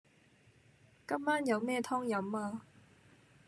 [1.07, 2.61] 今晚有咩湯飲呀